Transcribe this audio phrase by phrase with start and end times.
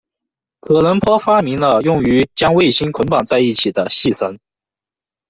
[0.61, 4.39] 可伦坡发明了用于将卫星捆绑在一起的系绳。